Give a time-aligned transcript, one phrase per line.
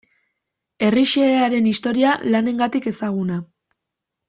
[0.87, 3.39] Herri xehearen historia lanengatik ezaguna.